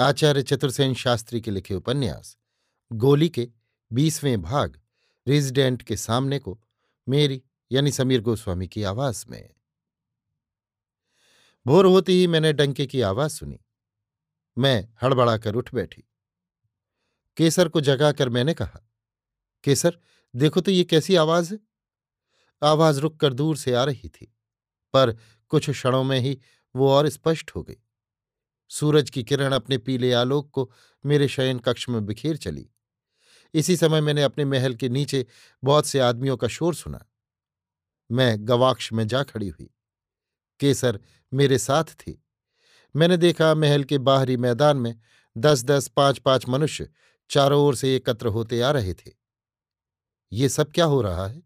आचार्य 0.00 0.42
चतुर्सेन 0.42 0.94
शास्त्री 0.94 1.40
के 1.40 1.50
लिखे 1.50 1.74
उपन्यास, 1.74 2.36
गोली 2.92 3.28
के 3.28 3.48
बीसवें 3.92 4.42
भाग, 4.42 4.80
रेजिडेंट 5.28 5.82
के 5.82 5.96
सामने 5.96 6.38
को 6.38 6.60
मेरी 7.08 7.42
यानी 7.72 7.92
समीर 7.92 8.20
गोस्वामी 8.20 8.68
की 8.68 8.82
आवाज़ 8.82 9.24
में। 9.28 9.54
भोर 11.66 11.86
होती 11.86 12.12
ही 12.12 12.26
मैंने 12.26 12.52
डंके 12.52 12.86
की 12.86 13.00
आवाज़ 13.00 13.32
सुनी। 13.32 13.60
मैं 14.58 14.88
हड़बड़ाकर 15.02 15.54
उठ 15.54 15.74
बैठी। 15.74 16.04
केसर 17.36 17.68
को 17.68 17.80
जगाकर 17.80 18.28
मैंने 18.28 18.54
कहा, 18.54 18.80
केसर, 19.64 19.98
देखो 20.36 20.60
तो 20.60 20.70
ये 20.70 20.84
कैसी 20.84 21.14
आवाज़ 21.14 21.54
है। 21.54 21.60
आवाज़ 22.62 23.00
रुककर 23.00 23.32
दूर 23.32 23.56
से 23.56 23.74
आ 23.74 23.84
रही 23.84 24.08
थी, 24.08 24.34
पर 24.92 25.16
कुछ 25.48 25.70
क्षणों 25.70 26.04
में 26.04 26.20
ही 26.20 26.40
वो 26.76 26.90
और 26.90 27.08
स्पष्ट 27.08 27.50
हो 27.50 27.62
गई। 27.62 27.76
सूरज 28.70 29.10
की 29.10 29.24
किरण 29.24 29.52
अपने 29.52 29.78
पीले 29.78 30.12
आलोक 30.12 30.50
को 30.50 30.72
मेरे 31.06 31.28
शयन 31.28 31.58
कक्ष 31.58 31.88
में 31.88 32.06
बिखेर 32.06 32.36
चली। 32.36 32.70
इसी 33.54 33.76
समय 33.76 34.00
मैंने 34.00 34.22
अपने 34.22 34.44
महल 34.44 34.74
के 34.74 34.88
नीचे 34.88 35.26
बहुत 35.64 35.86
से 35.86 35.98
आदमियों 35.98 36.36
का 36.36 36.48
शोर 36.48 36.74
सुना। 36.74 37.06
मैं 38.10 38.48
गवाक्ष 38.48 38.92
में 38.92 39.06
जा 39.06 39.22
खड़ी 39.22 39.48
हुई। 39.48 39.70
केसर 40.60 41.00
मेरे 41.34 41.58
साथ 41.58 41.84
थी। 41.84 42.24
मैंने 42.96 43.16
देखा 43.16 43.54
महल 43.54 43.84
के 43.84 43.98
बाहरी 43.98 44.36
मैदान 44.36 44.76
में 44.76 45.00
दस 45.38 45.64
दस 45.64 45.88
पाँच 45.88 46.18
पाँच 46.18 46.48
मनुष्य 46.48 46.88
चारों 47.30 47.62
ओर 47.62 47.76
से 47.76 47.96
एकत्र 47.96 48.26
होते 48.26 48.60
आ 48.60 48.70
रहे 48.70 48.94
थे। 48.94 49.10
ये 50.32 50.48
सब 50.48 50.72
क्या 50.72 50.84
हो 50.84 51.02
रहा 51.02 51.26
है? 51.26 51.42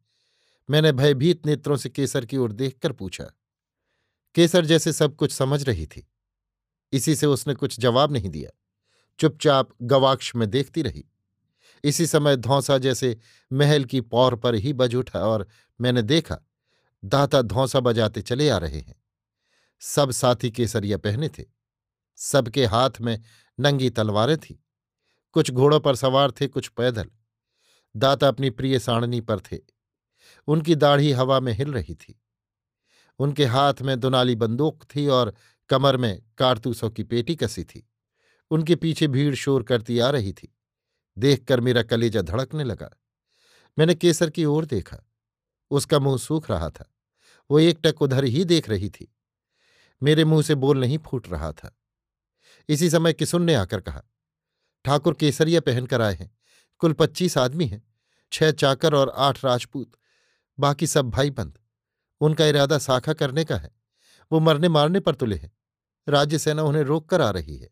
मैंने 0.70 0.92
भयभीत 0.92 1.46
नेत्रों 1.46 1.76
से 1.76 1.88
केसर 1.88 2.26
की 2.26 2.36
ओर 2.36 2.52
देखकर 2.52 2.92
पूछा। 2.92 3.24
केसर 4.34 4.64
जैसे 4.64 4.92
सब 4.92 5.16
कुछ 5.16 5.32
समझ 5.32 5.62
रही 5.64 5.86
थी। 5.86 6.10
इसी 6.94 7.14
से 7.14 7.26
उसने 7.26 7.54
कुछ 7.54 7.80
जवाब 7.80 8.12
नहीं 8.12 8.28
दिया। 8.28 8.58
चुपचाप 9.18 9.68
गवाक्ष 9.82 10.34
में 10.36 10.50
देखती 10.50 10.82
रही। 10.82 11.04
इसी 11.84 12.06
समय 12.06 12.36
धौंसा 12.36 12.78
जैसे 12.78 13.18
महल 13.52 13.84
की 13.84 14.00
पौर 14.00 14.36
पर 14.36 14.54
ही 14.54 14.72
बज 14.72 14.94
उठा 14.94 15.18
और 15.18 15.48
मैंने 15.80 16.02
देखा, 16.02 16.38
दाता 17.04 17.42
धौंसा 17.42 17.80
बजाते 17.80 18.22
चले 18.22 18.48
आ 18.48 18.56
रहे 18.56 18.80
हैं। 18.80 19.02
सब 19.80 20.10
साथी 20.10 20.50
केसरिया 20.50 20.98
पहने 20.98 21.28
थे। 21.28 21.44
सबके 22.16 22.66
हाथ 22.66 22.90
में 23.00 23.20
नंगी 23.60 23.90
तलवारें 23.90 24.38
थी। 24.38 24.64
कुछ 25.32 25.50
घोड़ों 25.50 25.80
पर 25.80 25.96
सवार 25.96 26.30
थे, 26.30 26.46
कुछ 26.46 26.68
पैदल। 26.68 27.10
दाता 27.96 28.28
अपनी 28.28 28.50
प्रिय 28.50 28.78
साणनी 28.78 29.20
पर 29.20 29.40
थे। 29.40 29.58
उनकी 30.46 30.74
दाढ़ी 30.74 31.12
हवा 31.12 31.40
में 31.40 31.52
हिल 31.52 31.72
रही 31.72 31.94
थी। 31.94 32.20
उनके 33.18 33.44
हाथ 33.44 33.74
में 33.82 34.00
दुनाली 34.00 34.36
बंदूक 34.36 34.84
थी 34.96 35.06
और 35.06 35.34
कमर 35.68 35.96
में 35.96 36.22
कारतूसों 36.38 36.90
की 36.90 37.02
पेटी 37.02 37.36
कसी 37.36 37.64
थी। 37.64 37.90
उनके 38.50 38.76
पीछे 38.76 39.06
भीड़ 39.06 39.34
शोर 39.34 39.62
करती 39.62 39.98
आ 39.98 40.10
रही 40.10 40.32
थी। 40.32 40.56
देखकर 41.18 41.60
मेरा 41.60 41.82
कलेजा 41.82 42.22
धड़कने 42.22 42.64
लगा। 42.64 42.90
मैंने 43.78 43.94
केसर 43.94 44.30
की 44.30 44.44
ओर 44.44 44.64
देखा। 44.64 44.98
उसका 45.70 45.98
मुँह 45.98 46.18
सूख 46.18 46.50
रहा 46.50 46.70
था। 46.70 46.94
वो 47.50 47.58
एकटक 47.58 48.02
उधर 48.02 48.24
ही 48.24 48.44
देख 48.44 48.68
रही 48.68 48.90
थी। 48.90 49.16
मेरे 50.02 50.24
मुँह 50.24 50.42
से 50.42 50.54
बोल 50.54 50.80
नहीं 50.80 50.98
फूट 50.98 51.28
रहा 51.28 51.52
था। 51.52 51.78
इसी 52.68 52.90
समय 52.90 53.12
किसुन 53.12 53.42
ने 53.42 53.54
आकर 53.54 53.80
कहा, 53.80 54.02
ठाकुर 54.84 55.14
केसरिया 55.14 55.60
पहनकर 55.60 56.00
आए 56.00 56.14
हैं। 56.14 56.38
कुल 56.78 56.92
पच्चीस 56.92 57.38
आदमी 57.38 57.66
हैं। 57.66 57.82
छह 58.32 58.50
चाकर 58.50 58.94
और 58.94 59.08
आठ 59.08 59.44
राजपूत। 59.44 59.92
बाकी 60.58 60.86
सब 60.86 61.10
भाई 61.10 61.30
बंद 61.30 61.58
उनका 62.20 62.46
इरादा 62.46 62.78
साखा 62.78 63.12
करने 63.12 63.44
का 63.44 63.56
है। 63.56 63.70
वो 64.32 64.40
मरने 64.40 64.68
मारने 64.68 65.00
पर 65.00 65.14
तुले 65.14 65.36
हैं। 65.36 65.52
राज्य 66.08 66.38
सेना 66.38 66.62
उन्हें 66.62 66.82
रोक 66.82 67.08
कर 67.08 67.20
आ 67.20 67.30
रही 67.30 67.56
है। 67.56 67.70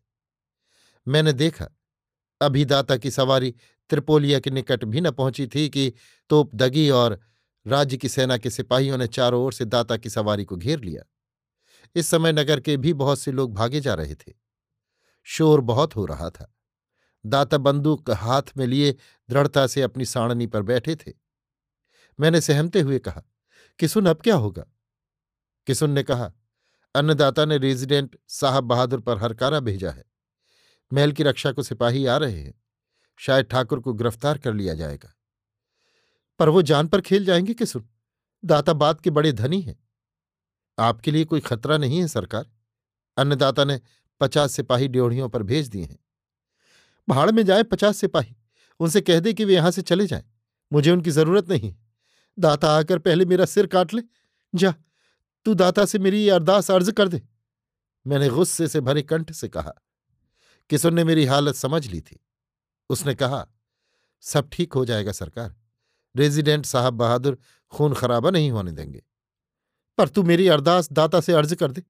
मैंने 1.07 1.33
देखा, 1.33 1.69
अभी 2.41 2.65
दाता 2.65 2.97
की 2.97 3.11
सवारी 3.11 3.55
त्रिपोलिया 3.89 4.39
के 4.39 4.49
निकट 4.49 4.85
भी 4.85 5.01
न 5.01 5.11
पहुँची 5.11 5.47
थी 5.47 5.69
कि 5.69 5.93
तोप 6.29 6.55
दगी 6.55 6.89
और 6.89 7.19
राज्य 7.67 7.97
की 7.97 8.09
सेना 8.09 8.37
के 8.37 8.49
सिपाहियों 8.49 8.97
ने 8.97 9.07
चारों 9.07 9.43
ओर 9.43 9.53
से 9.53 9.65
दाता 9.65 9.97
की 9.97 10.09
सवारी 10.09 10.45
को 10.45 10.55
घेर 10.55 10.79
लिया। 10.79 11.03
इस 11.95 12.07
समय 12.07 12.31
नगर 12.31 12.59
के 12.59 12.77
भी 12.77 12.93
बहुत 12.93 13.19
से 13.19 13.31
लोग 13.31 13.53
भागे 13.53 13.79
जा 13.79 13.93
रहे 13.93 14.15
थे। 14.15 14.33
शोर 15.23 15.61
बहुत 15.61 15.95
हो 15.95 16.05
रहा 16.05 16.29
था। 16.29 16.55
दाता 17.25 17.57
बंदूक 17.57 18.11
हाथ 18.11 18.41
में 18.57 18.67
लिए 18.67 18.95
दृढ़ता 19.29 19.67
से 19.67 19.81
अपनी 19.81 20.05
साणनी 20.05 20.47
पर 20.47 20.61
बैठे 20.61 20.95
थे। 20.95 21.13
मैंने 22.19 22.41
सहमते 22.41 22.81
हुए 22.81 22.99
कहा, 22.99 23.23
किसुन, 23.79 24.05
अब 24.05 24.21
क्या 24.21 24.35
होगा? 24.35 24.65
किसुन 25.67 25.91
ने 25.91 26.03
कहा 26.03 26.33
अन्नदाता 26.95 27.45
ने 27.45 27.57
रेजिडेंट 27.57 28.19
साहब 28.27 28.63
बहादुर 28.63 28.99
पर 28.99 29.17
हरकारा 29.17 29.59
भेजा 29.59 29.91
है। 29.91 30.05
महल 30.93 31.11
की 31.11 31.23
रक्षा 31.23 31.51
को 31.51 31.63
सिपाही 31.63 32.05
आ 32.05 32.17
रहे 32.17 32.41
हैं। 32.41 32.53
शायद 33.17 33.45
ठाकुर 33.45 33.79
को 33.79 33.93
गिरफ़्तार 33.93 34.37
कर 34.37 34.53
लिया 34.53 34.73
जाएगा। 34.73 35.13
पर 36.39 36.49
वो 36.49 36.61
जान 36.61 36.87
पर 36.87 37.01
खेल 37.01 37.25
जाएँगे 37.25 37.53
कि 37.53 37.65
सुन 37.65 37.89
दाता 38.45 38.73
बात 38.73 39.01
के 39.01 39.09
बड़े 39.09 39.31
धनी 39.31 39.61
हैं। 39.61 39.87
आपके 40.79 41.11
लिए 41.11 41.25
कोई 41.25 41.39
खतरा 41.39 41.77
नहीं 41.77 41.99
है, 41.99 42.07
सरकार। 42.07 42.51
अन्नदाता 43.17 43.63
ने 43.63 43.81
पचास 44.21 44.51
सिपाही 44.51 44.87
ड्योढ़ियों 44.87 45.29
पर 45.29 45.43
भेज 45.43 45.67
दिए 45.67 45.85
हैं। 45.85 45.99
भाड़ 47.09 47.31
में 47.31 47.45
जाए 47.45 47.63
पचास 47.63 47.97
सिपाही। 47.97 48.35
उनसे 48.79 49.01
कह 49.01 49.19
दे 49.19 49.33
कि 49.33 49.45
वे 49.45 49.53
यहाँ 49.53 49.71
से 49.71 49.81
चले 49.81 50.07
जाएँ। 50.07 50.23
मुझे 50.73 50.91
उनकी 50.91 51.11
ज़रूरत 51.11 51.49
नहीं 51.49 51.75
दाता 52.39 52.71
आकर 52.71 52.99
पहले 52.99 53.25
मेरा 53.25 53.45
सिर 53.45 53.67
काट 53.67 53.93
ले। 53.93 54.01
जा। 54.55 54.73
तू 55.45 55.53
दाता 55.53 55.85
से 55.85 55.99
मेरी 55.99 56.27
अरदास 56.29 56.71
अर्ज़ 56.71 56.91
कर 56.91 57.07
दे। 57.07 57.21
मैंने 58.05 58.29
गुस्से 58.29 58.67
से 58.67 58.81
भरे 58.81 59.01
कंठ 59.01 59.31
से 59.31 59.47
कहा 59.47 59.73
किसुन 60.69 60.93
ने 60.93 61.03
मेरी 61.03 61.25
हालत 61.25 61.55
समझ 61.55 61.85
ली 61.87 62.01
थी? 62.01 62.19
उसने 62.89 63.15
कहा, 63.15 63.47
सब 64.23 64.49
ठीक 64.51 64.73
हो 64.73 64.85
जाएगा 64.85 65.11
सरकार, 65.11 65.55
रेजिडेंट 66.15 66.65
साहब 66.65 66.93
बहादुर 66.93 67.37
खून 67.73 67.93
खराबा 67.93 68.29
नहीं 68.29 68.51
होने 68.51 68.71
देंगे। 68.71 69.03
पर 69.97 70.09
तू 70.09 70.23
मेरी 70.23 70.47
अरदास 70.47 70.91
दाता 70.91 71.21
से 71.21 71.33
अर्ज़ 71.33 71.55
कर 71.55 71.71
दे। 71.71 71.83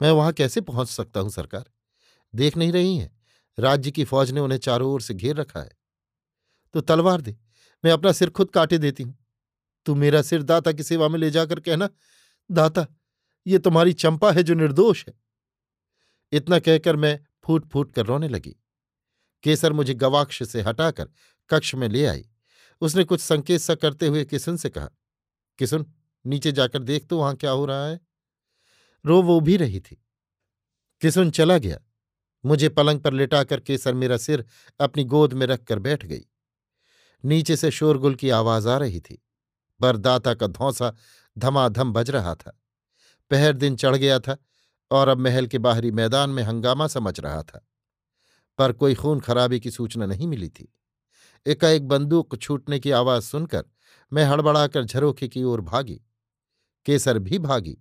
मैं 0.00 0.10
वहाँ 0.10 0.32
कैसे 0.32 0.60
पहुँच 0.60 0.88
सकता 0.88 1.20
हूँ 1.20 1.30
सरकार? 1.30 1.64
देख 2.34 2.56
नहीं 2.56 2.72
रही 2.72 2.96
हैं। 2.96 3.16
राज्य 3.58 3.90
की 3.90 4.04
फौज 4.04 4.30
ने 4.30 4.40
उन्हें 4.40 4.58
चारों 4.58 4.90
ओर 4.90 5.00
से 5.00 5.14
घेर 5.14 5.36
रखा 5.36 5.60
है। 5.60 5.70
तो 6.74 6.80
तलवार 6.80 7.20
दे, 7.20 7.36
मैं 7.84 7.92
अपना 7.92 8.12
सिर 8.12 8.30
खुद 8.30 8.50
काटे 8.50 8.78
देती 8.78 9.02
हूँ। 9.02 9.16
तू 9.86 9.94
मेरा 9.94 10.22
सिर 10.22 10.42
दाता 10.42 10.72
की 10.72 10.82
सेवा 10.82 11.08
में 11.08 11.18
ले 11.18 11.30
जाकर 11.30 11.60
कहना 11.60 11.88
दाता, 12.50 12.86
ये 13.46 13.58
तुम्हारी 13.58 13.92
चंपा 13.92 14.32
है 14.32 14.42
जो 14.42 14.54
निर्दोष 14.54 15.04
है। 15.08 15.14
इतना 16.32 16.58
कहकर 16.58 16.96
मैं 16.96 17.20
फूट 17.44 17.68
फूट 17.68 17.94
कर 17.94 18.06
रोने 18.06 18.28
लगी। 18.28 18.56
केसर 19.42 19.72
मुझे 19.72 19.94
गवाक्ष 19.94 20.42
से 20.42 20.62
हटाकर 20.62 21.08
कक्ष 21.50 21.74
में 21.74 21.88
ले 21.88 22.06
आई। 22.06 22.28
उसने 22.80 23.04
कुछ 23.04 23.20
संकेत 23.20 23.60
सा 23.60 23.74
करते 23.74 24.06
हुए 24.06 24.24
किसुन 24.24 24.56
से 24.56 24.70
कहा, 24.70 24.90
किसुन, 25.58 25.86
नीचे 26.26 26.52
जाकर 26.52 26.82
देख 26.82 27.06
तो 27.06 27.18
वहाँ 27.18 27.36
क्या 27.36 27.50
हो 27.50 27.64
रहा 27.66 27.86
है? 27.86 28.00
रो 29.06 29.22
वो 29.22 29.40
भी 29.40 29.56
रही 29.56 29.80
थी। 29.80 30.04
किसुन 31.00 31.30
चला 31.30 31.58
गया। 31.58 31.80
मुझे 32.44 32.68
पलंग 32.68 33.00
पर 33.00 33.12
लिटाकर 33.12 33.60
केसर 33.60 33.94
मेरा 33.94 34.16
सिर 34.16 34.44
अपनी 34.80 35.04
गोद 35.04 35.32
में 35.32 35.46
रखकर 35.46 35.78
बैठ 35.78 36.06
गई। 36.06 36.24
नीचे 37.24 37.56
से 37.56 37.70
शोरगुल 37.70 38.14
की 38.14 38.30
आवाज़ 38.30 38.68
आ 38.68 38.78
रही 38.78 39.00
थी। 39.00 39.24
पर 39.80 39.96
दाता 39.96 40.34
का 40.34 40.46
धौसा 40.46 40.96
धमाधम 41.38 41.92
बज 41.92 42.10
रहा 42.10 42.34
था। 42.34 42.62
पहर 43.30 43.52
दिन 43.52 43.76
चढ़ 43.76 43.96
गया 43.96 44.18
था 44.20 44.36
और 44.90 45.08
अब 45.08 45.18
महल 45.18 45.46
के 45.46 45.58
बाहरी 45.58 45.90
मैदान 45.90 46.30
में 46.30 46.42
हंगामा 46.42 46.86
समझ 46.86 47.20
रहा 47.20 47.42
था। 47.42 47.68
पर 48.58 48.72
कोई 48.72 48.94
खून 48.94 49.20
खराबे 49.20 49.60
की 49.60 49.70
सूचना 49.70 50.06
नहीं 50.06 50.26
मिली 50.26 50.48
थी। 50.48 50.74
एकाएक 51.46 51.88
बंदूक 51.88 52.36
छूटने 52.36 52.78
की 52.78 52.90
आवाज़ 52.90 53.24
सुनकर 53.24 53.64
मैं 54.12 54.24
हड़बड़ाकर 54.24 54.84
झरोखे 54.84 55.28
की 55.28 55.42
ओर 55.42 55.60
भागी। 55.60 56.00
केसर 56.86 57.18
भी 57.18 57.38
भागी। 57.38 57.78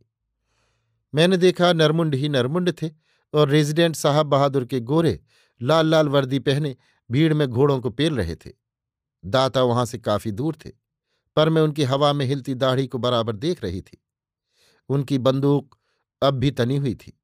मैंने 1.15 1.37
देखा 1.37 1.73
नरमुंड 1.73 2.15
ही 2.15 2.29
नरमुंड 2.29 2.71
थे 2.81 2.89
और 3.33 3.49
रेजिडेंट 3.49 3.95
साहब 3.95 4.25
बहादुर 4.25 4.65
के 4.65 4.79
गोरे 4.79 5.19
लाल 5.61 5.87
लाल 5.87 6.09
वर्दी 6.09 6.39
पहने 6.39 6.75
भीड़ 7.11 7.33
में 7.33 7.47
घोड़ों 7.47 7.79
को 7.79 7.89
पेल 7.89 8.17
रहे 8.17 8.35
थे। 8.35 8.51
दाता 9.25 9.63
वहाँ 9.63 9.85
से 9.85 9.97
काफ़ी 9.97 10.31
दूर 10.31 10.55
थे। 10.65 10.71
पर 11.37 11.49
मैं 11.49 11.61
उनकी 11.61 11.83
हवा 11.83 12.13
में 12.13 12.25
हिलती 12.25 12.55
दाढ़ी 12.55 12.87
को 12.87 12.97
बराबर 12.97 13.35
देख 13.35 13.63
रही 13.63 13.81
थी। 13.81 14.03
उनकी 14.89 15.17
बंदूक 15.17 15.77
अब 16.21 16.33
भी 16.33 16.51
तनी 16.51 16.77
हुई 16.77 16.95
थी। 16.95 17.21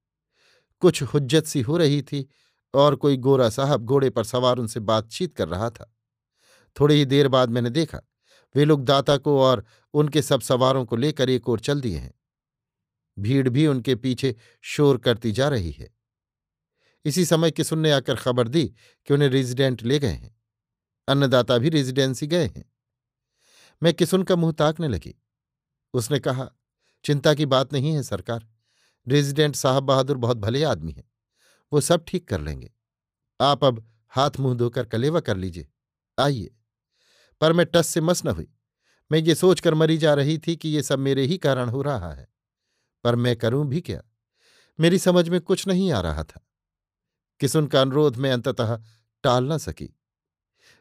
कुछ 0.79 1.03
हुज्जत 1.03 1.45
सी 1.45 1.61
हो 1.61 1.77
रही 1.77 2.01
थी 2.01 2.29
और 2.73 2.95
कोई 2.95 3.17
गोरा 3.17 3.49
साहब 3.49 3.85
घोड़े 3.85 4.09
पर 4.09 4.23
सवार 4.23 4.57
उनसे 4.57 4.79
बातचीत 4.79 5.33
कर 5.33 5.47
रहा 5.47 5.69
था। 5.69 5.95
थोड़ी 6.79 6.95
ही 6.95 7.05
देर 7.05 7.27
बाद 7.27 7.49
मैंने 7.49 7.69
देखा, 7.69 7.99
वे 8.55 8.65
लोग 8.65 8.83
दाता 8.83 9.17
को 9.17 9.41
और 9.41 9.65
उनके 9.93 10.21
सब 10.21 10.41
सवारों 10.41 10.85
को 10.85 10.95
लेकर 10.95 11.29
एक 11.29 11.49
ओर 11.49 11.59
चल 11.59 11.81
दिए 11.81 11.97
हैं। 11.97 12.13
भीड़ 13.19 13.49
भी 13.49 13.67
उनके 13.67 13.95
पीछे 13.95 14.35
शोर 14.61 14.97
करती 14.97 15.31
जा 15.31 15.49
रही 15.49 15.71
है। 15.71 15.89
इसी 17.05 17.25
समय 17.25 17.51
किसुन 17.51 17.79
ने 17.79 17.91
आकर 17.91 18.15
खबर 18.15 18.47
दी 18.47 18.73
कि 19.05 19.13
उन्हें 19.13 19.29
रेजिडेंट 19.29 19.83
ले 19.83 19.99
गए 19.99 20.07
हैं। 20.07 20.41
अन्नदाता 21.07 21.57
भी 21.57 21.69
रेजिडेंसी 21.69 22.27
गए 22.27 22.45
हैं। 22.45 22.72
मैं 23.83 23.93
किसुन 23.93 24.23
का 24.23 24.35
मुँह 24.35 24.51
ताकने 24.51 24.87
लगी? 24.87 25.15
उसने 25.93 26.19
कहा, 26.19 26.51
चिंता 27.03 27.33
की 27.33 27.45
बात 27.45 27.73
नहीं 27.73 27.93
है, 27.93 28.03
सरकार। 28.03 28.47
रेजिडेंट 29.07 29.55
साहब 29.55 29.83
बहादुर 29.83 30.17
बहुत 30.17 30.37
भले 30.37 30.63
आदमी 30.63 30.91
हैं। 30.91 31.11
वो 31.73 31.81
सब 31.81 32.05
ठीक 32.07 32.27
कर 32.27 32.41
लेंगे। 32.41 32.73
आप 33.41 33.63
अब 33.63 33.91
हाथ 34.09 34.31
मुँह 34.39 34.57
धोकर 34.57 34.85
कलेवा 34.85 35.19
कर 35.19 35.37
लीजिए। 35.37 35.67
आइए। 36.19 36.55
पर 37.41 37.53
मैं 37.53 37.65
टस 37.65 37.87
से 37.87 38.01
मस 38.01 38.25
न 38.25 38.27
हुई। 38.27 38.47
मैं 39.11 39.19
ये 39.19 39.35
सोचकर 39.35 39.73
मरी 39.73 39.97
जा 39.97 40.13
रही 40.13 40.37
थी 40.37 40.55
कि 40.55 40.69
ये 40.69 40.83
सब 40.83 40.99
मेरे 40.99 41.25
ही 41.25 41.37
कारण 41.37 41.69
हो 41.69 41.81
रहा 41.81 42.13
है। 42.13 42.27
पर 43.03 43.15
मैं 43.15 43.35
करूँ 43.35 43.67
भी 43.67 43.81
क्या? 43.81 44.01
मेरी 44.79 44.97
समझ 44.97 45.29
में 45.29 45.41
कुछ 45.41 45.67
नहीं 45.67 45.91
आ 45.91 46.01
रहा 46.01 46.23
था। 46.23 46.47
किसुन 47.39 47.67
का 47.67 47.81
अनुरोध 47.81 48.15
में 48.15 48.31
अंततः 48.31 48.81
टाल 49.23 49.53
न 49.53 49.57
सकी। 49.57 49.99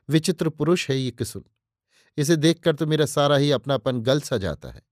विचित्र 0.09 0.49
पुरुष 0.49 0.91
है 0.91 0.99
ये 0.99 1.11
किसुन 1.11 1.45
इसे 2.17 2.37
देखकर 2.37 2.75
तो 2.75 2.87
मेरा 2.87 3.06
सारा 3.06 3.37
ही 3.37 3.50
अपनापन 3.50 4.00
गल 4.00 4.20
सा 4.20 4.37
जाता 4.37 4.70
है। 4.70 4.82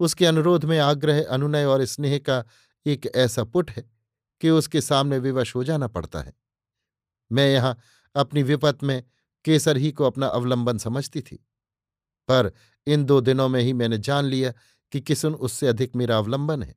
उसके 0.00 0.26
अनुरोध 0.26 0.64
में 0.64 0.78
आग्रह, 0.78 1.24
अनुनय 1.24 1.64
और 1.64 1.84
स्नेह 1.84 2.18
का 2.18 2.44
एक 2.86 3.10
ऐसा 3.14 3.44
पुट 3.44 3.70
है 3.70 3.90
कि 4.40 4.50
उसके 4.50 4.80
सामने 4.80 5.18
विवश 5.18 5.54
हो 5.54 5.64
जाना 5.64 5.86
पड़ता 5.86 6.20
है। 6.20 6.34
मैं 7.32 7.50
यहाँ 7.50 7.78
अपनी 8.14 8.42
विपत 8.42 8.82
में 8.82 9.04
केसर 9.44 9.76
ही 9.76 9.92
को 9.92 10.04
अपना 10.04 10.26
अवलंबन 10.26 10.78
समझती 10.78 11.20
थी। 11.20 11.36
पर 12.28 12.52
इन 12.86 13.04
दो 13.04 13.20
दिनों 13.20 13.48
में 13.48 13.60
ही 13.60 13.72
मैंने 13.72 13.98
जान 13.98 14.24
लिया 14.24 14.52
कि 14.92 15.00
किसुन 15.00 15.34
उससे 15.34 15.66
अधिक 15.66 15.96
मेरा 15.96 16.18
अवलंबन 16.18 16.62
है। 16.62 16.74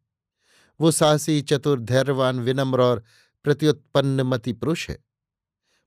वो 0.82 0.92
साहसी, 0.92 1.42
चतुर, 1.42 1.80
धैर्यवान, 1.80 2.40
विनम्र 2.40 2.82
और 2.82 3.04
प्रत्युत्पन्नमति 3.44 4.54
पुरुष 4.54 4.90
है। 4.90 5.04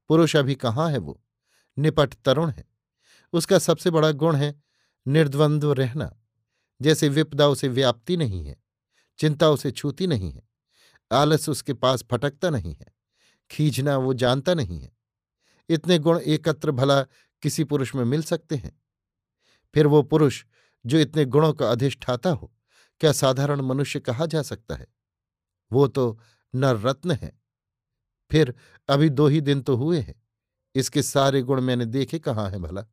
पुरुष 0.09 0.37
अभी 0.37 0.55
कहाँ 0.55 0.91
है 0.91 0.99
वो? 0.99 1.23
निपट 1.79 2.15
तरुण 2.25 2.51
है। 2.51 2.74
उसका 3.35 3.59
सबसे 3.59 3.91
बड़ा 3.91 4.11
गुण 4.13 4.37
है 4.37 4.55
निर्द्वंद्व 5.07 5.73
रहना। 5.73 6.11
जैसे 6.81 7.09
विपदा 7.09 7.47
उसे 7.49 7.69
व्याप्ति 7.69 8.17
नहीं 8.17 8.45
है, 8.45 8.57
चिंता 9.19 9.49
उसे 9.51 9.71
छूती 9.71 10.07
नहीं 10.07 10.33
है, 10.33 10.43
आलस 11.11 11.49
उसके 11.49 11.73
पास 11.75 12.05
फटकता 12.11 12.51
नहीं 12.51 12.75
है, 12.75 12.87
खींचना 13.51 13.97
वो 13.97 14.15
जानता 14.15 14.55
नहीं 14.55 14.81
है। 14.81 14.93
इतने 15.69 15.99
गुण 15.99 16.19
एकत्र 16.19 16.71
भला 16.71 17.03
किसी 17.43 17.65
पुरुष 17.65 17.95
में 17.95 18.05
मिल 18.05 18.23
सकते 18.23 18.57
हैं। 18.57 18.73
फिर 19.75 19.87
वो 19.87 20.03
पुरुष 20.03 20.45
जो 20.85 20.99
इतने 20.99 21.25
गुणों 21.25 21.53
का 21.53 21.71
अधिष्ठाता 21.71 22.31
हो, 22.31 22.53
क्या 23.01 23.13
साधारण 23.13 23.61
मनुष्य 23.61 24.01
कहा 24.01 24.27
जा 24.27 24.43
सकता 24.43 24.75
है? 24.75 24.87
वो 25.71 25.87
तो 25.89 26.19
नर 26.55 26.81
रत्न 26.81 27.11
है। 27.13 27.33
फिर 28.31 28.55
अभी 28.89 29.09
दो 29.11 29.27
ही 29.27 29.41
दिन 29.41 29.61
तो 29.63 29.77
हुए 29.77 30.01
हैं, 30.01 30.15
इसके 30.75 31.03
सारे 31.03 31.43
गुण 31.43 31.61
मैंने 31.61 31.87
देखे 31.87 32.19
कहाँ 32.19 32.51
हैं 32.51 32.63
भला? 32.63 32.85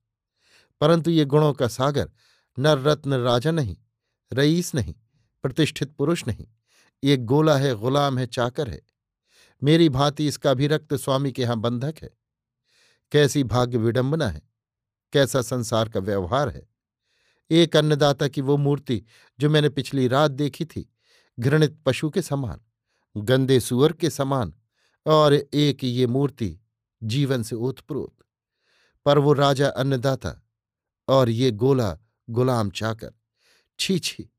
परंतु 0.81 1.11
ये 1.11 1.25
गुणों 1.25 1.53
का 1.53 1.67
सागर 1.67 2.11
नर 2.59 2.77
रत्न 2.77 3.13
राजा 3.13 3.51
नहीं, 3.51 3.77
रईस 4.33 4.75
नहीं, 4.75 4.95
प्रतिष्ठित 5.43 5.91
पुरुष 5.91 6.27
नहीं। 6.27 6.47
ये 7.03 7.17
गोला 7.17 7.57
है, 7.57 7.75
गुलाम 7.75 8.17
है, 8.17 8.25
चाकर 8.25 8.69
है। 8.69 8.81
मेरी 9.63 9.89
भांति 9.89 10.27
इसका 10.27 10.53
भी 10.53 10.67
रक्त 10.67 10.93
स्वामी 10.93 11.31
के 11.31 11.41
यहाँ 11.41 11.57
बंधक 11.57 11.95
है। 12.01 12.09
कैसी 13.11 13.43
भाग्य 13.43 13.77
विडंबना 13.77 14.27
है, 14.27 14.41
कैसा 15.13 15.41
संसार 15.41 15.89
का 15.89 15.99
व्यवहार 15.99 16.49
है। 16.49 16.69
एक 17.51 17.75
अन्नदाता 17.75 18.27
की 18.27 18.41
वो 18.41 18.57
मूर्ति 18.57 19.03
जो 19.39 19.49
मैंने 19.49 19.69
पिछली 19.69 20.07
रात 20.07 20.31
देखी 20.31 20.65
थी, 20.65 20.93
घृणित 21.39 21.79
पशु 21.85 22.09
के 22.09 22.21
समान, 22.21 22.59
गंदे 23.21 23.59
सुअर 23.59 23.93
के 23.93 24.09
समान, 24.09 24.53
और 25.05 25.33
एक 25.33 25.83
ये 25.83 26.07
मूर्ति 26.07 26.59
जीवन 27.03 27.43
से 27.43 27.55
ओतप्रोत। 27.55 28.25
पर 29.05 29.17
वो 29.17 29.33
राजा 29.33 29.67
अन्नदाता 29.67 30.43
और 31.07 31.29
ये 31.29 31.51
गोला 31.51 31.97
गुलाम 32.29 32.69
चाकर। 32.69 33.13
छी 33.79 33.99
छी, 33.99 34.29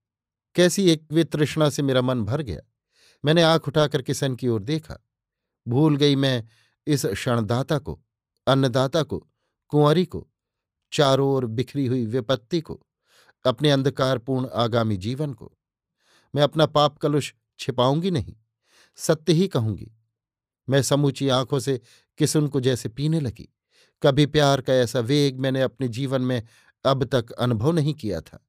कैसी 0.55 0.91
एक 0.91 1.06
वे 1.12 1.25
तृष्णा 1.25 1.70
से 1.70 1.82
मेरा 1.82 2.03
मन 2.03 2.25
भर 2.25 2.43
गया। 2.43 2.61
मैंने 3.25 3.43
आँख 3.43 3.69
उठाकर 3.69 4.03
किसन 4.03 4.37
की 4.37 4.49
ओर 4.49 4.62
देखा। 4.62 4.99
भूल 5.69 5.97
गई 5.97 6.17
मैं 6.17 6.44
इस 6.87 7.06
क्षणदाता 7.06 7.79
को, 7.79 8.03
अन्नदाता 8.47 9.03
को, 9.03 9.29
कुंवरी 9.69 10.05
को, 10.05 10.29
चारों 10.93 11.29
ओर 11.29 11.47
बिखरी 11.47 11.87
हुई 11.87 12.06
विपत्ति 12.06 12.61
को, 12.61 12.87
अपने 13.47 13.70
अंधकारपूर्ण 13.70 14.49
आगामी 14.55 14.97
जीवन 14.97 15.32
को। 15.32 15.59
मैं 16.35 16.43
अपना 16.43 16.67
पाप 16.67 16.99
कलुष 16.99 17.32
छिपाऊँगी 17.59 18.11
नहीं, 18.11 18.37
सत्य 18.97 19.32
ही 19.32 19.49
कहूँगी। 19.49 19.93
मैं 20.69 20.82
समूची 20.82 21.29
आँखों 21.29 21.59
से 21.59 21.81
किसुन 22.19 22.49
को 22.49 22.61
जैसे 22.61 22.88
पीने 22.88 23.20
लगी। 23.20 23.49
कभी 24.02 24.26
प्यार 24.26 24.60
का 24.60 24.75
ऐसा 24.75 25.00
वेग 25.00 25.40
मैंने 25.40 25.62
अपने 25.62 25.88
जीवन 25.88 26.22
में 26.22 26.43
अब 26.84 27.04
तक 27.04 27.31
अनुभव 27.31 27.72
नहीं 27.72 27.94
किया 27.94 28.20
था। 28.20 28.46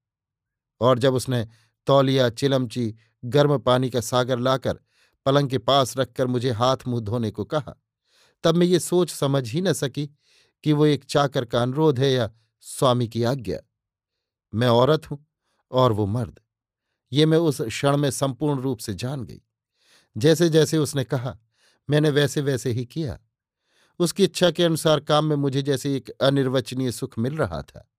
और 0.81 0.99
जब 0.99 1.13
उसने 1.13 1.47
तौलिया, 1.85 2.29
चिलमची, 2.29 2.95
गर्म 3.25 3.57
पानी 3.57 3.89
का 3.89 4.01
सागर 4.01 4.39
लाकर 4.39 4.79
पलंग 5.25 5.49
के 5.49 5.57
पास 5.57 5.97
रखकर 5.97 6.27
मुझे 6.27 6.51
हाथ 6.51 6.77
मुँह 6.87 7.01
धोने 7.01 7.31
को 7.31 7.45
कहा, 7.45 7.75
तब 8.43 8.55
मैं 8.55 8.67
ये 8.67 8.79
सोच 8.79 9.09
समझ 9.09 9.49
ही 9.49 9.61
न 9.61 9.73
सकी 9.73 10.09
कि 10.63 10.73
वो 10.73 10.85
एक 10.85 11.03
चाकर 11.03 11.45
का 11.45 11.61
अनुरोध 11.61 11.99
है 11.99 12.11
या 12.11 12.31
स्वामी 12.61 13.07
की 13.07 13.23
आज्ञा। 13.23 13.59
मैं 14.53 14.67
औरत 14.67 15.11
हूँ 15.11 15.27
और 15.71 15.91
वो 15.91 16.05
मर्द। 16.05 16.39
ये 17.11 17.25
मैं 17.25 17.37
उस 17.37 17.61
क्षण 17.61 17.97
में 17.97 18.11
संपूर्ण 18.11 18.61
रूप 18.61 18.79
से 18.79 18.93
जान 18.93 19.23
गई। 19.23 19.41
जैसे 20.17 20.49
जैसे 20.49 20.77
उसने 20.77 21.03
कहा, 21.03 21.37
मैंने 21.89 22.09
वैसे 22.09 22.41
वैसे 22.41 22.71
ही 22.71 22.85
किया। 22.85 23.19
उसकी 24.03 24.23
इच्छा 24.23 24.51
के 24.51 24.63
अनुसार 24.63 24.99
काम 24.99 25.25
में 25.25 25.35
मुझे 25.35 25.61
जैसे 25.61 25.95
एक 25.95 26.09
अनिर्वचनीय 26.21 26.91
सुख 26.91 27.17
मिल 27.19 27.37
रहा 27.37 27.61
था। 27.61 27.89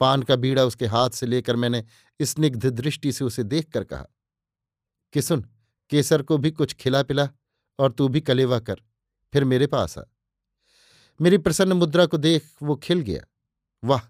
पान 0.00 0.22
का 0.22 0.36
बीड़ा 0.36 0.64
उसके 0.64 0.86
हाथ 0.86 1.10
से 1.10 1.26
लेकर 1.26 1.56
मैंने 1.56 1.84
स्निग्ध 2.20 2.66
दृष्टि 2.66 3.12
से 3.12 3.24
उसे 3.24 3.42
देखकर 3.42 3.84
कहा, 3.84 4.06
कि 5.14 5.22
सुन, 5.22 5.44
केसर 5.90 6.22
को 6.22 6.38
भी 6.38 6.50
कुछ 6.50 6.74
खिला 6.74 7.02
पिला 7.02 7.28
और 7.78 7.92
तू 7.92 8.08
भी 8.08 8.20
कलेवा 8.20 8.58
कर, 8.58 8.76
फिर 9.32 9.44
मेरे 9.44 9.66
पास 9.66 9.98
आ। 9.98 10.02
मेरी 11.20 11.38
प्रसन्न 11.38 11.72
मुद्रा 11.72 12.06
को 12.06 12.16
देख 12.16 12.50
वो 12.62 12.76
खिल 12.76 13.00
गया। 13.00 13.24
वाह, 13.84 14.00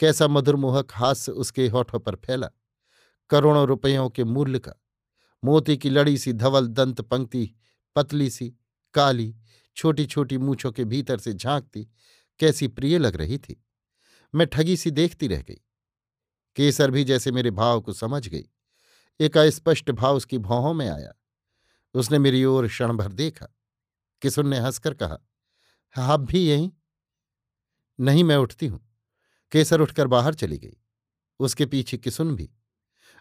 कैसा 0.00 0.28
मधुरमोहक 0.28 0.92
हास्य 0.92 1.32
उसके 1.32 1.68
होठों 1.68 1.98
पर 2.00 2.16
फैला। 2.16 2.50
करोड़ों 3.30 3.66
रुपयों 3.66 4.08
के 4.10 4.24
मूल्य 4.24 4.58
का। 4.58 4.72
मोती 5.44 5.76
की 5.76 5.90
लड़ी 5.90 6.18
सी 6.18 6.32
धवल, 6.32 6.66
दंत 6.66 7.00
पंक्ति, 7.00 7.50
पतली 7.96 8.30
सी, 8.30 8.54
काली 8.94 9.34
छोटी 9.78 10.06
छोटी 10.06 10.38
मूछों 10.38 10.72
के 10.72 10.84
भीतर 10.84 11.18
से 11.18 11.32
झांकती, 11.32 11.88
कैसी 12.38 12.68
प्रिय 12.68 12.98
लग 12.98 13.16
रही 13.16 13.38
थी। 13.38 13.64
मैं 14.34 14.46
ठगी 14.46 14.76
सी 14.76 14.90
देखती 14.90 15.28
रह 15.28 15.42
गई। 15.42 15.60
केसर 16.56 16.90
भी 16.90 17.04
जैसे 17.04 17.32
मेरे 17.32 17.50
भाव 17.50 17.80
को 17.80 17.92
समझ 17.92 18.28
गई। 18.28 18.44
एक 19.20 19.38
अस्पष्ट 19.38 19.90
भाव 19.90 20.16
उसकी 20.16 20.38
भौहों 20.38 20.74
में 20.74 20.88
आया। 20.88 21.12
उसने 21.94 22.18
मेरी 22.18 22.44
ओर 22.44 22.68
क्षण 22.68 22.92
भर 22.92 23.12
देखा। 23.12 23.46
किसुन 24.22 24.48
ने 24.48 24.58
हंसकर 24.58 24.94
कहा, 24.94 25.18
आप 25.98 26.20
भी 26.20 26.50
यहीं? 26.50 26.70
नहीं, 28.00 28.24
मैं 28.24 28.36
उठती 28.36 28.66
हूँ। 28.66 28.92
केसर 29.52 29.80
उठकर 29.80 30.06
बाहर 30.06 30.34
चली 30.34 30.58
गई। 30.58 30.76
उसके 31.38 31.66
पीछे 31.66 31.96
किसुन 31.96 32.36
भी। 32.36 32.50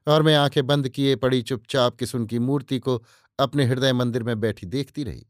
और 0.07 0.23
मैं 0.23 0.35
आँखें 0.35 0.67
बंद 0.67 0.89
किए 0.89 1.15
पड़ी 1.15 1.41
चुपचाप 1.41 1.95
किसुन 1.95 2.25
की 2.25 2.39
मूर्ति 2.39 2.79
को 2.79 3.03
अपने 3.39 3.65
हृदय 3.65 3.93
मंदिर 3.93 4.23
में 4.23 4.39
बैठी 4.39 4.65
देखती 4.65 5.03
रही। 5.03 5.27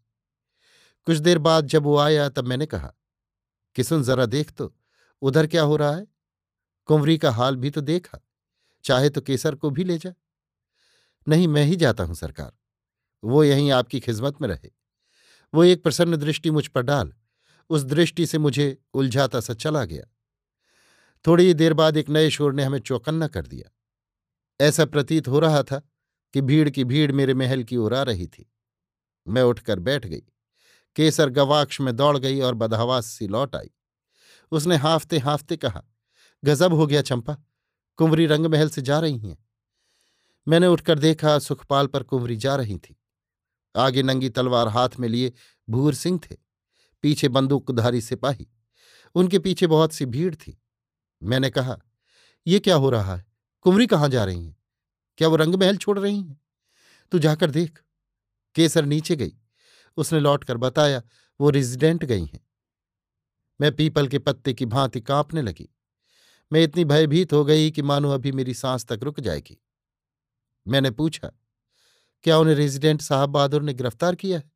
कुछ 1.07 1.17
देर 1.17 1.37
बाद 1.37 1.65
जब 1.65 1.83
वो 1.83 1.97
आया 1.97 2.29
तब 2.29 2.47
मैंने 2.47 2.65
कहा 2.65 2.93
किसुन 3.75 4.03
जरा 4.03 4.25
देख 4.25 4.51
तो 4.51 4.75
उधर 5.21 5.47
क्या 5.47 5.61
हो 5.61 5.75
रहा 5.75 5.91
है? 5.91 6.07
कुंवरी 6.85 7.17
का 7.17 7.31
हाल 7.31 7.55
भी 7.55 7.69
तो 7.69 7.81
देखा, 7.81 8.19
चाहे 8.83 9.09
तो 9.09 9.21
केसर 9.21 9.55
को 9.55 9.69
भी 9.69 9.83
ले 9.83 9.97
जा। 9.97 10.13
नहीं, 11.27 11.47
मैं 11.47 11.63
ही 11.63 11.75
जाता 11.75 12.03
हूँ, 12.03 12.15
सरकार। 12.15 12.51
वो 13.23 13.43
यहीं 13.43 13.71
आपकी 13.71 13.99
खिदमत 13.99 14.41
में 14.41 14.49
रहे। 14.49 14.71
वो 15.53 15.63
एक 15.63 15.83
प्रसन्न 15.83 16.17
दृष्टि 16.17 16.51
मुझ 16.51 16.67
पर 16.67 16.81
डाल, 16.81 17.13
उस 17.69 17.83
दृष्टि 17.83 18.25
से 18.25 18.37
मुझे 18.37 18.77
उलझाता 18.93 19.39
सा 19.39 19.53
चला 19.53 19.85
गया। 19.85 20.03
थोड़ी 21.27 21.45
ही 21.45 21.53
देर 21.53 21.73
बाद 21.73 21.97
एक 21.97 22.09
नए 22.09 22.29
शोर 22.29 22.53
ने 22.53 22.63
हमें 22.63 22.79
चौकन्ना 22.79 23.27
कर 23.27 23.47
दिया। 23.47 23.71
ऐसा 24.65 24.85
प्रतीत 24.85 25.27
हो 25.27 25.39
रहा 25.39 25.63
था 25.63 25.79
कि 26.33 26.41
भीड़ 26.41 26.69
की 26.69 26.83
भीड़ 26.83 27.11
मेरे 27.11 27.33
महल 27.33 27.63
की 27.63 27.77
ओर 27.77 27.93
आ 27.93 28.03
रही 28.03 28.27
थी। 28.27 28.51
मैं 29.27 29.43
उठकर 29.43 29.79
बैठ 29.79 30.05
गई। 30.05 30.23
केसर 30.97 31.29
गवाक्ष 31.29 31.81
में 31.81 31.95
दौड़ 31.95 32.17
गई 32.17 32.39
और 32.39 32.53
बदहवास 32.53 33.05
सी 33.05 33.27
लौट 33.27 33.55
आई। 33.55 33.71
उसने 34.51 34.75
हाफते 34.75 35.17
हाफते 35.17 35.57
कहा, 35.57 35.83
गजब 36.45 36.73
हो 36.73 36.87
गया 36.87 37.01
चंपा, 37.01 37.37
कुंवरी 37.97 38.25
रंगमहल 38.25 38.69
से 38.69 38.81
जा 38.81 38.99
रही 38.99 39.19
हैं। 39.19 39.45
मैंने 40.47 40.67
उठकर 40.67 40.99
देखा, 40.99 41.39
सुखपाल 41.39 41.87
पर 41.87 42.03
कुंवरी 42.03 42.35
जा 42.35 42.55
रही 42.55 42.77
थी। 42.77 43.01
आगे 43.75 44.03
नंगी 44.03 44.29
तलवार 44.29 44.67
हाथ 44.67 44.89
में 44.99 45.09
लिए 45.09 45.33
भूर 45.69 45.93
सिंह 45.93 46.19
थे, 46.19 46.35
पीछे 47.01 47.27
बंदूकधारी 47.27 48.01
सिपाही। 48.01 48.47
उनके 49.15 49.39
पीछे 49.39 49.67
बहुत 49.67 49.93
सी 49.93 50.05
भीड़ 50.05 50.35
थी। 50.35 50.61
मैंने 51.23 51.49
कहा 51.49 51.79
यह 52.47 52.59
क्या 52.59 52.75
हो 52.75 52.89
रहा 52.89 53.15
है? 53.15 53.25
कुंवरी 53.61 53.87
कहाँ 53.87 54.09
जा 54.09 54.23
रही 54.23 54.45
हैं? 54.45 54.57
क्या 55.17 55.27
वो 55.27 55.35
रंगमहल 55.35 55.77
छोड़ 55.77 55.99
रही 55.99 56.17
हैं? 56.17 56.41
तू 57.11 57.19
जाकर 57.19 57.51
देख। 57.51 57.79
केसर 58.55 58.85
नीचे 58.85 59.15
गई। 59.15 59.37
उसने 59.97 60.19
लौटकर 60.19 60.57
बताया, 60.57 61.01
वो 61.41 61.49
रेजिडेंट 61.49 62.05
गई 62.05 62.25
हैं। 62.25 62.47
मैं 63.61 63.75
पीपल 63.75 64.07
के 64.07 64.19
पत्ते 64.19 64.53
की 64.53 64.65
भांति 64.65 65.01
कांपने 65.01 65.41
लगी। 65.41 65.69
मैं 66.51 66.63
इतनी 66.63 66.85
भयभीत 66.85 67.33
हो 67.33 67.45
गई 67.45 67.71
कि 67.71 67.81
मानो 67.81 68.11
अभी 68.11 68.31
मेरी 68.31 68.53
सांस 68.53 68.85
तक 68.85 68.99
रुक 69.03 69.19
जाएगी। 69.19 69.57
मैंने 70.67 70.91
पूछा, 70.91 71.31
क्या 72.23 72.37
उन्हें 72.37 72.55
रेजिडेंट 72.55 73.01
साहब 73.01 73.29
बहादुर 73.29 73.61
ने 73.61 73.73
गिरफ़्तार 73.73 74.15
किया 74.15 74.37
है? 74.37 74.51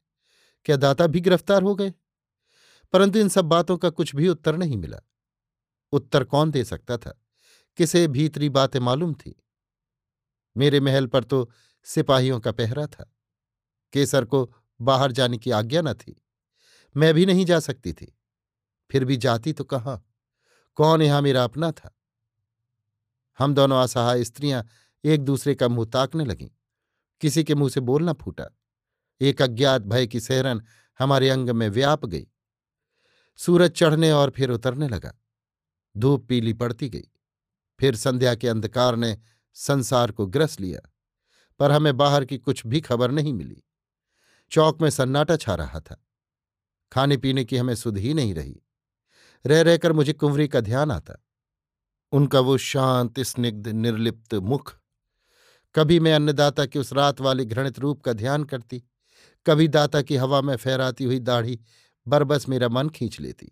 क्या 0.66 0.76
दाता 0.76 1.08
भी 1.08 1.20
गिरफ़्तार 1.20 1.62
हो 1.62 1.76
गए? 1.76 1.94
परंतु 2.94 3.20
इन 3.20 3.30
सब 3.30 3.46
बातों 3.46 3.78
का 3.78 3.90
कुछ 3.90 4.16
भी 4.16 4.28
उत्तर 4.28 4.58
नहीं 4.58 4.78
मिला। 4.78 4.98
उत्तर 5.92 6.24
कौन 6.24 6.52
दे 6.52 6.64
सकता 6.64 6.98
था? 6.98 7.22
किसे 7.78 8.08
भीतरी 8.08 8.50
बातें 8.50 8.80
मालूम 8.80 9.14
थी? 9.14 9.44
मेरे 10.58 10.80
महल 10.80 11.08
पर 11.08 11.24
तो 11.24 11.52
सिपाहियों 11.84 12.40
का 12.40 12.52
पहरा 12.52 12.88
था। 12.88 13.16
केसर 13.94 14.26
को 14.26 14.56
बाहर 14.82 15.12
जाने 15.12 15.38
की 15.38 15.52
आज्ञा 15.52 15.82
न 15.82 15.94
थी। 15.94 16.26
मैं 16.98 17.14
भी 17.14 17.26
नहीं 17.26 17.46
जा 17.46 17.60
सकती 17.60 17.94
थी। 17.94 18.18
फिर 18.92 19.06
भी 19.06 19.18
जाती 19.18 19.54
तो 19.54 19.64
कहाँ? 19.64 20.08
कौन 20.76 21.02
यहाँ 21.02 21.22
मेरा 21.22 21.44
अपना 21.44 21.72
था? 21.72 21.98
हम 23.40 23.54
दोनों 23.54 23.84
असहाय 23.84 24.24
स्त्रियाँ 24.24 24.68
एक 25.04 25.22
दूसरे 25.22 25.56
का 25.56 25.68
मुँह 25.68 25.90
ताकने 25.94 26.26
लगीं। 26.26 26.50
किसी 27.22 27.44
के 27.44 27.56
मुँह 27.56 27.70
से 27.70 27.80
बोलना 27.80 28.14
फूटा। 28.14 28.58
एक 29.22 29.42
अज्ञात 29.42 29.82
भय 29.82 30.08
की 30.08 30.20
सहरन 30.20 30.64
हमारे 31.00 31.30
अंग 31.30 31.50
में 31.50 31.70
व्याप 31.70 32.06
गई। 32.06 32.28
सूरज 33.38 33.72
चढ़ने 33.72 34.12
और 34.12 34.30
फिर 34.30 34.50
उतरने 34.50 34.88
लगा। 34.88 35.14
धूप 35.98 36.26
पीली 36.26 36.54
पड़ती 36.54 36.90
गई। 36.90 37.08
फिर 37.80 37.96
संध्या 37.96 38.36
के 38.36 38.48
अंधकार 38.48 38.96
ने 38.96 39.18
संसार 39.54 40.12
को 40.12 40.26
ग्रस 40.26 40.60
लिया। 40.60 40.94
पर 41.60 41.72
हमें 41.72 41.98
बाहर 41.98 42.26
की 42.26 42.38
कुछ 42.38 42.68
भी 42.68 42.82
खबर 42.82 43.12
नहीं 43.12 43.34
मिली। 43.34 43.64
चौक 44.51 44.81
में 44.81 44.89
सन्नाटा 44.89 45.36
छा 45.36 45.55
रहा 45.55 45.79
था। 45.79 46.05
खाने 46.91 47.17
पीने 47.17 47.46
की 47.46 47.58
हमें 47.58 47.75
सुध 47.75 47.98
ही 47.98 48.13
नहीं 48.13 48.34
रही। 48.34 48.62
रह 49.46 49.62
रहकर 49.62 49.91
मुझे 49.91 50.13
कुंवरी 50.13 50.48
का 50.48 50.62
ध्यान 50.62 50.91
आता। 50.91 51.25
उनका 52.12 52.39
वो 52.39 52.58
शांत, 52.58 53.20
स्निग्ध, 53.20 53.67
निर्लिप्त 53.67 54.34
मुख। 54.34 54.77
कभी 55.75 56.00
मैं 56.00 56.13
अन्नदाता 56.13 56.65
के 56.65 56.79
उस 56.79 56.93
रात 56.93 57.22
वाले 57.22 57.46
घृणित 57.46 57.79
रूप 57.79 58.01
का 58.01 58.13
ध्यान 58.13 58.43
करती। 58.43 58.84
कभी 59.46 59.67
दाता 59.67 60.01
की 60.01 60.15
हवा 60.15 60.41
में 60.41 60.55
फहराती 60.55 61.03
हुई 61.03 61.20
दाढ़ी 61.20 61.60
बरबस 62.08 62.50
मेरा 62.50 62.70
मन 62.70 62.89
खींच 62.89 63.20
लेती। 63.20 63.51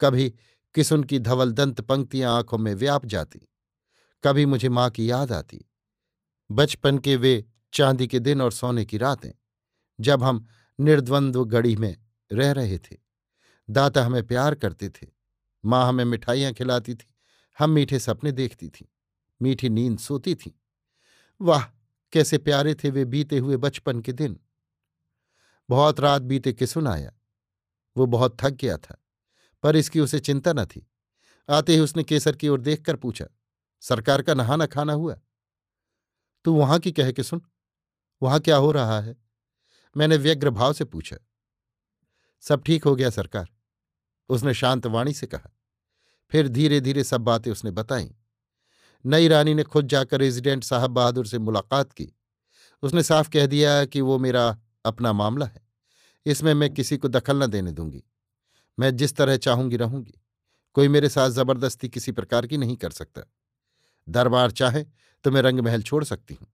कभी 0.00 0.34
किसुन 0.74 1.04
की 1.04 1.18
धवल 1.18 1.52
दंत 1.52 1.80
पंक्तियाँ 1.80 2.36
आँखों 2.36 2.58
में 2.58 2.74
व्याप 2.74 3.06
जाती। 3.06 3.48
कभी 4.24 4.46
मुझे 4.46 4.68
माँ 4.68 4.90
की 4.90 5.10
याद 5.10 5.32
आती। 5.32 5.70
बचपन 6.50 6.98
के 6.98 7.16
वे 7.16 7.44
चांदी 7.72 8.06
के 8.06 8.18
दिन 8.18 8.42
और 8.42 8.52
सोने 8.52 8.84
की 8.84 8.98
रातें। 8.98 9.32
जब 10.00 10.22
हम 10.22 10.46
निर्द्वंद्व 10.80 11.44
गढ़ी 11.44 11.76
में 11.76 11.96
रह 12.32 12.52
रहे 12.52 12.78
थे। 12.78 12.96
दाता 13.70 14.04
हमें 14.04 14.26
प्यार 14.26 14.54
करते 14.54 14.88
थे। 14.88 15.06
माँ 15.64 15.88
हमें 15.88 16.04
मिठाइयाँ 16.04 16.52
खिलाती 16.52 16.94
थी। 16.94 17.14
हम 17.58 17.70
मीठे 17.70 17.98
सपने 17.98 18.32
देखती 18.32 18.68
थीं। 18.68 18.86
मीठी 19.42 19.68
नींद 19.68 19.98
सोती 19.98 20.34
थीं। 20.34 20.52
वाह! 21.40 21.64
कैसे 22.12 22.38
प्यारे 22.38 22.74
थे 22.74 22.90
वे 22.90 23.04
बीते 23.04 23.38
हुए 23.38 23.56
बचपन 23.56 24.00
के 24.00 24.12
दिन। 24.12 24.40
बहुत 25.70 26.00
रात 26.00 26.22
बीते 26.22 26.52
किसुन 26.52 26.88
आया? 26.88 27.12
वो 27.96 28.06
बहुत 28.06 28.36
थक 28.40 28.50
गया 28.50 28.76
था, 28.76 29.04
पर 29.62 29.76
इसकी 29.76 30.00
उसे 30.00 30.20
चिंता 30.20 30.52
न 30.52 30.64
थी। 30.64 30.86
आते 31.50 31.72
ही 31.72 31.80
उसने 31.80 32.04
केसर 32.04 32.36
की 32.36 32.48
ओर 32.48 32.60
देखकर 32.60 32.96
पूछा, 32.96 33.26
सरकार 33.80 34.22
का 34.22 34.34
नहाना 34.34 34.66
खाना 34.66 34.92
हुआ? 34.92 35.16
तू 36.44 36.54
वहाँ 36.54 36.78
की 36.78 36.92
कह 36.92 37.12
के 37.12 37.22
सुन 37.22 37.42
वहाँ 38.22 38.40
क्या 38.40 38.56
हो 38.56 38.72
रहा 38.72 39.00
है? 39.00 39.25
मैंने 39.96 40.16
व्यग्र 40.16 40.50
भाव 40.50 40.72
से 40.72 40.84
पूछा। 40.84 41.16
सब 42.40 42.62
ठीक 42.62 42.84
हो 42.84 42.96
गया, 42.96 43.10
सरकार। 43.10 43.48
उसने 44.28 44.54
शांत 44.54 44.86
वाणी 44.86 45.12
से 45.12 45.26
कहा। 45.26 45.56
फिर 46.30 46.48
धीरे 46.48 46.80
धीरे 46.80 47.04
सब 47.04 47.20
बातें 47.20 47.52
उसने 47.52 47.70
बताई। 47.70 48.14
नई 49.06 49.28
रानी 49.28 49.54
ने 49.54 49.62
खुद 49.62 49.88
जाकर 49.88 50.20
रेजिडेंट 50.20 50.64
साहब 50.64 50.90
बहादुर 50.90 51.26
से 51.26 51.38
मुलाकात 51.38 51.92
की। 51.92 52.12
उसने 52.82 53.02
साफ़ 53.02 53.30
कह 53.30 53.46
दिया 53.46 53.84
कि 53.84 54.00
वो 54.00 54.18
मेरा 54.18 54.58
अपना 54.84 55.12
मामला 55.12 55.46
है। 55.46 55.66
इसमें 56.26 56.54
मैं 56.54 56.74
किसी 56.74 56.96
को 56.96 57.08
दखल 57.08 57.42
न 57.42 57.46
देने 57.46 57.72
दूँगी। 57.72 58.02
मैं 58.78 58.96
जिस 58.96 59.16
तरह 59.16 59.36
चाहूँगी 59.36 59.76
रहूँगी। 59.76 60.22
कोई 60.74 60.88
मेरे 60.88 61.08
साथ 61.08 61.30
ज़बरदस्ती 61.30 61.88
किसी 61.88 62.12
प्रकार 62.12 62.46
की 62.46 62.56
नहीं 62.56 62.76
कर 62.76 62.90
सकता। 62.90 63.22
दरबार 64.08 64.50
चाहे 64.50 64.84
तो 65.24 65.30
मैं 65.30 65.42
रंगमहल 65.42 65.82
छोड़ 65.82 66.04
सकती 66.04 66.34
हूँ। 66.34 66.48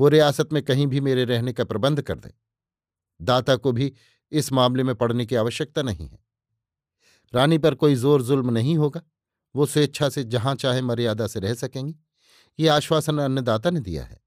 वो 0.00 0.08
रियासत 0.08 0.52
में 0.52 0.62
कहीं 0.62 0.86
भी 0.86 1.00
मेरे 1.00 1.24
रहने 1.24 1.52
का 1.52 1.64
प्रबंध 1.64 2.02
कर 2.02 2.18
दें। 2.18 2.30
दाता 3.20 3.56
को 3.56 3.72
भी 3.72 3.92
इस 4.32 4.52
मामले 4.52 4.82
में 4.82 4.94
पड़ने 4.94 5.26
की 5.26 5.34
आवश्यकता 5.34 5.82
नहीं 5.82 6.08
है। 6.08 6.18
रानी 7.34 7.58
पर 7.58 7.74
कोई 7.74 7.94
ज़ोर 7.94 8.22
जुल्म 8.22 8.50
नहीं 8.50 8.76
होगा। 8.76 9.02
वो 9.54 9.66
स्वेच्छा 9.66 10.08
से 10.08 10.24
जहाँ 10.24 10.54
चाहे 10.54 10.82
मर्यादा 10.82 11.26
से 11.26 11.40
रह 11.40 11.54
सकेंगी। 11.54 11.94
ये 12.58 12.68
आश्वासन 12.68 13.18
अन्नदाता 13.18 13.70
ने 13.70 13.80
दिया 13.80 14.04
है। 14.04 14.20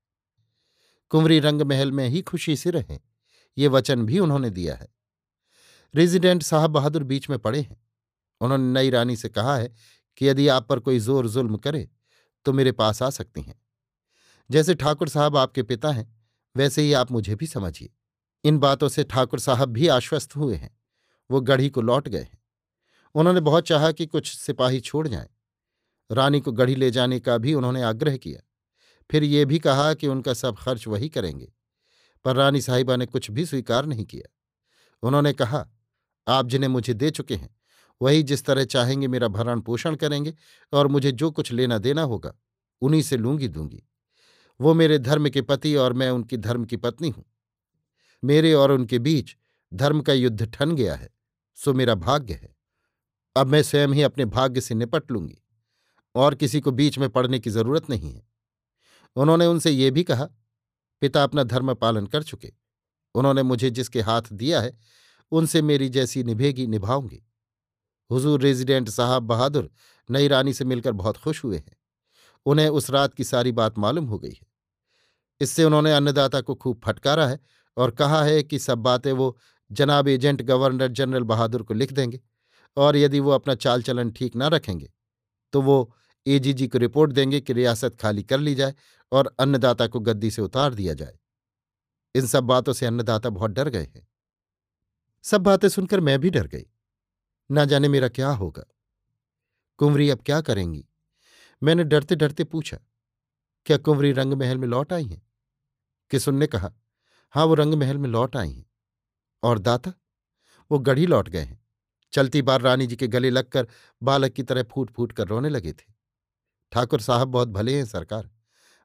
कुंवरी 1.11 1.39
रंग 1.39 1.61
महल 1.61 1.91
में 1.91 2.07
ही 2.09 2.21
खुशी 2.21 2.55
से 2.55 2.71
रहें। 2.71 2.99
ये 3.57 3.67
वचन 3.67 4.05
भी 4.05 4.19
उन्होंने 4.19 4.49
दिया 4.49 4.75
है। 4.75 4.87
रेजिडेंट 5.93 6.43
साहब 6.43 6.71
बहादुर 6.71 7.03
बीच 7.03 7.29
में 7.29 7.37
पड़े 7.39 7.61
हैं। 7.61 7.81
उन्होंने 8.41 8.71
नई 8.73 8.89
रानी 8.89 9.15
से 9.15 9.29
कहा 9.29 9.55
है 9.57 9.73
कि 10.17 10.27
यदि 10.27 10.47
आप 10.47 10.67
पर 10.67 10.79
कोई 10.79 10.99
ज़ोर 10.99 11.27
जुल्म 11.27 11.57
करे 11.57 11.89
तो 12.45 12.53
मेरे 12.53 12.71
पास 12.71 13.01
आ 13.03 13.09
सकती 13.09 13.41
हैं। 13.41 13.61
जैसे 14.49 14.75
ठाकुर 14.75 15.09
साहब 15.09 15.37
आपके 15.37 15.63
पिता 15.63 15.91
हैं, 15.91 16.15
वैसे 16.55 16.81
ही 16.81 16.93
आप 16.93 17.11
मुझे 17.11 17.35
भी 17.35 17.47
समझिए। 17.47 17.89
इन 18.43 18.57
बातों 18.57 18.89
से 18.89 19.03
ठाकुर 19.03 19.39
साहब 19.39 19.69
भी 19.69 19.87
आश्वस्त 19.87 20.35
हुए 20.35 20.55
हैं। 20.55 20.79
वो 21.31 21.41
गढ़ी 21.41 21.69
को 21.69 21.81
लौट 21.81 22.07
गए 22.07 22.21
हैं। 22.21 22.43
उन्होंने 23.15 23.39
बहुत 23.39 23.67
चाहा 23.67 23.91
कि 23.91 24.05
कुछ 24.05 24.37
सिपाही 24.37 24.79
छोड़ 24.79 25.07
जाएँ। 25.07 25.29
रानी 26.11 26.39
को 26.39 26.51
गढ़ी 26.51 26.75
ले 26.75 26.91
जाने 26.91 27.19
का 27.19 27.37
भी 27.37 27.53
उन्होंने 27.53 27.81
आग्रह 27.81 28.17
किया। 28.17 28.41
फिर 29.11 29.23
ये 29.23 29.45
भी 29.45 29.59
कहा 29.59 29.93
कि 29.93 30.07
उनका 30.07 30.33
सब 30.33 30.57
खर्च 30.57 30.87
वही 30.87 31.09
करेंगे। 31.09 31.53
पर 32.25 32.35
रानी 32.35 32.61
साहिबा 32.61 32.95
ने 32.95 33.05
कुछ 33.05 33.31
भी 33.31 33.45
स्वीकार 33.45 33.85
नहीं 33.85 34.05
किया। 34.05 34.35
उन्होंने 35.03 35.33
कहा, 35.33 35.69
आप 36.27 36.45
जिन्हें 36.45 36.69
मुझे 36.69 36.93
दे 36.93 37.11
चुके 37.11 37.35
हैं, 37.35 37.55
वही 38.01 38.23
जिस 38.23 38.45
तरह 38.45 38.65
चाहेंगे 38.65 39.07
मेरा 39.07 39.27
भरण 39.27 39.61
पोषण 39.61 39.95
करेंगे 39.95 40.33
और 40.73 40.87
मुझे 40.87 41.11
जो 41.11 41.31
कुछ 41.31 41.51
लेना 41.51 41.77
देना 41.77 42.01
होगा, 42.01 42.33
उन्हीं 42.81 43.01
से 43.01 43.17
लूँगी 43.17 43.47
दूँगी 43.47 43.83
वो 44.61 44.73
मेरे 44.73 44.99
धर्म 44.99 45.29
के 45.29 45.41
पति 45.41 45.75
और 45.75 45.93
मैं 45.93 46.09
उनकी 46.09 46.37
धर्म 46.37 46.65
की 46.65 46.77
पत्नी 46.77 47.09
हूँ। 47.09 47.25
मेरे 48.23 48.53
और 48.53 48.71
उनके 48.71 48.99
बीच 48.99 49.35
धर्म 49.73 50.01
का 50.01 50.13
युद्ध 50.13 50.45
ठन 50.45 50.75
गया 50.75 50.95
है, 50.95 51.09
सो 51.55 51.73
मेरा 51.73 51.95
भाग्य 51.95 52.33
है। 52.33 52.55
अब 53.35 53.47
मैं 53.47 53.61
स्वयं 53.63 53.87
ही 53.87 54.01
अपने 54.01 54.25
भाग्य 54.25 54.61
से 54.61 54.75
निपट 54.75 55.11
लूँगी, 55.11 55.37
और 56.15 56.35
किसी 56.35 56.61
को 56.61 56.71
बीच 56.71 56.97
में 56.97 57.09
पड़ने 57.09 57.39
की 57.39 57.49
ज़रूरत 57.49 57.89
नहीं 57.89 58.13
है। 58.13 58.27
उन्होंने 59.15 59.45
उनसे 59.45 59.71
ये 59.71 59.91
भी 59.91 60.03
कहा, 60.03 60.25
पिता 61.01 61.23
अपना 61.23 61.43
धर्म 61.43 61.73
पालन 61.73 62.05
कर 62.05 62.23
चुके। 62.23 62.53
उन्होंने 63.15 63.43
मुझे 63.43 63.69
जिसके 63.69 64.01
हाथ 64.01 64.21
दिया 64.31 64.61
है, 64.61 64.77
उनसे 65.31 65.61
मेरी 65.61 65.89
जैसी 65.89 66.23
निभेगी 66.23 66.67
निभाऊँगी। 66.67 67.23
हुजूर 68.09 68.41
रेजिडेंट 68.41 68.89
साहब 68.89 69.23
बहादुर 69.23 69.69
नई 70.09 70.27
रानी 70.27 70.53
से 70.53 70.65
मिलकर 70.65 70.91
बहुत 70.91 71.17
खुश 71.17 71.43
हुए 71.43 71.57
हैं। 71.57 71.75
उन्हें 72.45 72.67
उस 72.69 72.89
रात 72.89 73.13
की 73.13 73.23
सारी 73.23 73.51
बात 73.51 73.77
मालूम 73.77 74.05
हो 74.05 74.19
गई 74.19 74.31
है। 74.31 74.47
इससे 75.41 75.63
उन्होंने 75.63 75.91
अन्नदाता 75.93 76.41
को 76.41 76.55
खूब 76.55 76.81
फटकारा 76.85 77.27
है 77.27 77.39
और 77.77 77.91
कहा 77.91 78.23
है 78.23 78.43
कि 78.43 78.59
सब 78.59 78.77
बातें 78.77 79.11
वो 79.11 79.37
जनाब 79.71 80.07
एजेंट 80.07 80.41
गवर्नर 80.41 80.87
जनरल 80.87 81.23
बहादुर 81.23 81.63
को 81.63 81.73
लिख 81.73 81.93
देंगे 81.93 82.19
और 82.77 82.97
यदि 82.97 83.19
वो 83.19 83.31
अपना 83.31 83.55
चाल 83.55 83.81
चलन 83.81 84.11
ठीक 84.11 84.35
ना 84.35 84.47
रखेंगे 84.47 84.91
तो 85.53 85.61
वो 85.61 85.95
एजीजी 86.27 86.67
को 86.67 86.77
रिपोर्ट 86.77 87.11
देंगे 87.11 87.41
कि 87.41 87.53
रियासत 87.53 87.95
खाली 87.95 88.23
कर 88.23 88.39
ली 88.39 88.55
जाए 88.55 88.75
और 89.11 89.35
अन्नदाता 89.39 89.87
को 89.87 89.99
गद्दी 89.99 90.31
से 90.31 90.41
उतार 90.41 90.73
दिया 90.73 90.93
जाए। 90.93 91.17
इन 92.15 92.27
सब 92.27 92.43
बातों 92.43 92.73
से 92.73 92.85
अन्नदाता 92.85 93.29
बहुत 93.29 93.51
डर 93.51 93.69
गए 93.69 93.83
हैं। 93.85 94.07
सब 95.23 95.41
बातें 95.41 95.69
सुनकर 95.69 95.99
मैं 95.99 96.19
भी 96.19 96.29
डर 96.29 96.47
गई। 96.47 96.65
ना 97.51 97.65
जाने 97.65 97.87
मेरा 97.87 98.07
क्या 98.07 98.29
होगा। 98.29 98.63
कुंवरी 99.79 100.09
अब 100.09 100.21
क्या 100.25 100.41
करेंगी? 100.41 100.85
मैंने 101.63 101.83
डरते 101.83 102.15
डरते 102.15 102.43
पूछा, 102.43 102.77
क्या 103.65 103.77
कुंवरी 103.77 104.11
रंग 104.11 104.33
महल 104.33 104.57
में 104.57 104.67
लौट 104.67 104.93
आई 104.93 105.05
हैं? 105.05 105.21
किसुन 106.11 106.35
ने 106.35 106.47
कहा 106.47 106.71
हाँ 107.31 107.45
वो 107.45 107.53
रंग 107.53 107.73
महल 107.73 107.97
में 107.97 108.09
लौट 108.09 108.35
आई 108.35 108.51
हैं। 108.51 108.65
और 109.43 109.59
दाता? 109.59 109.93
वो 110.71 110.79
गढ़ी 110.79 111.05
लौट 111.05 111.29
गए 111.29 111.41
हैं। 111.41 111.65
चलती 112.11 112.41
बार 112.41 112.61
रानी 112.61 112.87
जी 112.87 112.95
के 112.95 113.07
गले 113.07 113.29
लगकर 113.29 113.67
बालक 114.03 114.31
की 114.31 114.43
तरह 114.43 114.63
फूट 114.63 114.91
फूट 114.91 115.11
कर 115.11 115.27
रोने 115.27 115.49
लगे 115.49 115.73
थे। 115.73 115.93
ठाकुर 116.71 117.01
साहब 117.01 117.27
बहुत 117.27 117.47
भले 117.47 117.77
हैं, 117.77 117.85
सरकार। 117.85 118.29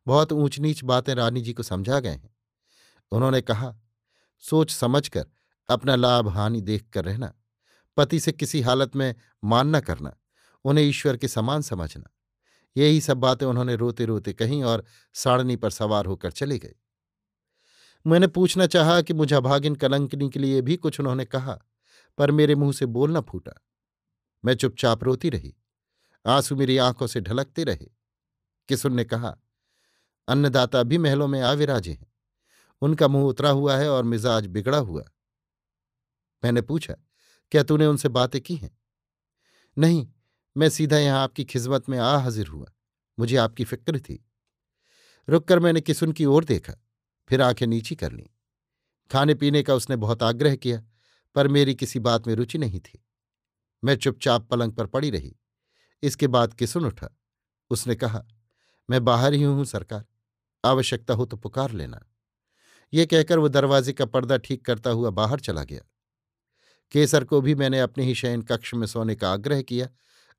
बहुत 0.07 0.33
ऊंच 0.33 0.59
नीच 0.59 0.85
बातें 0.85 1.15
रानी 1.15 1.41
जी 1.41 1.53
को 1.53 1.63
समझा 1.63 2.01
गए 2.01 2.11
हैं। 2.11 2.37
उन्होंने 3.11 3.41
कहा, 3.41 3.75
सोच 4.39 4.71
समझकर 4.71 5.27
अपना 5.69 5.97
लाभ 5.97 6.29
हानि 6.29 6.61
देख 6.61 6.89
कर 6.89 7.05
रहना, 7.05 7.35
पति 7.97 8.21
से 8.21 8.33
किसी 8.33 8.61
हालत 8.61 8.97
में 8.97 9.15
मान 9.45 9.77
न 9.77 9.81
करना, 9.81 10.17
उन्हें 10.65 10.85
ईश्वर 10.85 11.17
के 11.17 11.29
समान 11.29 11.63
समझना। 11.63 12.11
यही 12.77 13.01
सब 13.01 13.17
बातें 13.17 13.47
उन्होंने 13.47 13.77
रोते 13.77 14.05
रोते 14.05 14.33
कहीं 14.33 14.65
और 14.65 14.85
साड़नी 15.15 15.57
पर 15.57 15.71
सवार 15.71 16.07
होकर 16.07 16.31
चले 16.31 16.59
गए। 16.59 16.75
मैंने 18.07 18.27
पूछना 18.27 18.67
चाहा 18.67 19.03
कि 19.03 19.13
मुझे 19.13 19.37
अभागिन 19.37 19.75
कलंकनी 19.75 20.31
के 20.31 20.39
लिए 20.39 20.63
भी 20.63 20.77
कुछ 20.77 21.01
उन्होंने 21.01 21.25
कहा, 21.25 21.59
पर 22.19 22.31
मेरे 22.31 22.55
मुँह 22.55 22.73
से 22.73 22.87
बोल 22.87 22.93
बोलना 22.93 23.21
फूटा। 23.21 23.53
मैं 24.45 24.55
चुपचाप 24.55 25.05
रोती 25.05 25.31
रही। 25.31 25.57
आँसू 26.27 26.57
मेरी 26.57 26.79
आँखों 26.79 27.07
से 27.07 27.21
ढलकते 27.21 27.65
रहे। 27.65 27.91
किसुन 28.69 28.95
ने 28.95 29.05
कहा, 29.05 29.37
अन्नदाता 30.29 30.83
भी 30.83 30.99
महलों 30.99 31.29
में 31.29 31.41
आविराजे 31.41 31.93
हैं। 31.93 32.13
उनका 32.81 33.09
मुँह 33.09 33.25
उतरा 33.25 33.51
हुआ 33.51 33.77
है 33.77 33.91
और 33.91 34.05
मिजाज 34.05 34.47
बिगड़ा 34.47 34.79
हुआ 34.79 35.05
मैंने 36.45 36.63
पूछा, 36.63 36.95
क्या 37.51 37.63
तूने 37.63 37.87
उनसे 37.87 38.09
बातें 38.09 38.41
की 38.41 38.57
हैं? 38.57 38.79
नहीं, 39.79 40.09
मैं 40.57 40.69
सीधा 40.69 40.99
यहाँ 40.99 41.23
आपकी 41.23 41.45
खिजमत 41.45 41.89
में 41.89 41.99
आ 41.99 42.17
हाजिर 42.17 42.47
हुआ। 42.47 42.67
मुझे 43.19 43.37
आपकी 43.37 43.65
फ़िक्र 43.65 44.01
थी। 44.01 44.29
रुककर 45.29 45.59
मैंने 45.59 45.81
किसुन 45.81 46.13
की 46.13 46.25
ओर 46.25 46.45
देखा। 46.45 46.84
फिर 47.29 47.43
आँखें 47.43 47.67
नीची 47.67 47.95
कर 47.95 48.13
लीं। 48.13 48.27
खाने 49.11 49.35
पीने 49.35 49.63
का 49.63 49.75
उसने 49.75 49.97
बहुत 49.97 50.23
आग्रह 50.23 50.57
किया, 50.57 50.83
पर 51.35 51.49
मेरी 51.49 51.75
किसी 51.75 51.99
बात 51.99 52.27
में 52.27 52.35
रुचि 52.35 52.59
नहीं 52.59 52.81
थी। 52.81 53.05
मैं 53.85 53.97
चुपचाप 53.97 54.49
पलंग 54.49 54.73
पर 54.73 54.87
पड़ी 54.87 55.11
रही। 55.11 55.37
इसके 56.03 56.27
बाद 56.27 56.55
किसुन 56.55 56.87
उठा? 56.87 57.19
उसने 57.71 57.95
कहा, 57.95 58.25
मैं 58.91 59.05
बाहर 59.05 59.33
ही 59.33 59.43
हूँ, 59.43 59.65
सरकार। 59.65 60.05
आवश्यकता 60.65 61.15
हो 61.15 61.25
तो 61.25 61.37
पुकार 61.37 61.71
लेना। 61.71 62.11
ये 62.93 63.07
कहकर 63.07 63.39
वो 63.39 63.49
दरवाजे 63.49 63.93
का 63.93 64.07
पर्दा 64.07 64.37
ठीक 64.37 64.67
करता 64.67 64.91
हुआ 64.91 65.11
बाहर 65.11 65.41
चला 65.41 65.65
गया। 65.65 65.81
केसर 66.93 67.25
को 67.25 67.41
भी 67.41 67.55
मैंने 67.55 67.81
अपने 67.81 68.05
ही 68.05 68.15
शयन 68.15 68.43
कक्ष 68.43 68.75
में 68.75 68.87
सोने 68.87 69.15
का 69.15 69.33
आग्रह 69.33 69.63
किया 69.63 69.89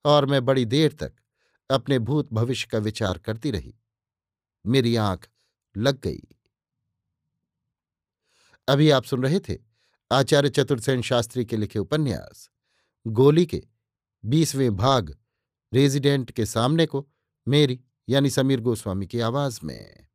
और 0.06 0.26
मैं 0.26 0.46
बड़ी 0.46 0.66
देर 0.66 0.94
तक 0.94 1.14
अपने 1.70 2.00
भूत 2.00 2.34
भविष्य 2.34 2.68
का 2.72 2.78
विचार 2.78 3.18
करती 3.18 3.52
रही। 3.52 3.76
मेरी 4.66 4.96
आँख 4.96 5.28
लग 5.78 6.02
गई। 6.02 6.35
अभी 8.68 8.90
आप 8.90 9.04
सुन 9.04 9.24
रहे 9.24 9.40
थे 9.40 9.58
आचार्य 10.12 10.50
चतुर्सेन 10.50 11.02
शास्त्री 11.02 11.46
के 11.46 11.58
लिखे 11.58 11.80
उपन्यास। 11.80 12.50
गोली 13.08 13.46
के 13.46 13.64
बीसवें 14.26 14.76
भाग, 14.76 15.18
रेजिडेंट 15.74 16.32
के 16.32 16.46
सामने 16.46 16.86
को, 16.86 17.10
मेरी 17.48 17.82
यानी 18.10 18.30
समीर 18.30 18.60
गोस्वामी 18.60 19.08
की 19.08 19.20
आवाज़ 19.20 19.60
में। 19.64 20.08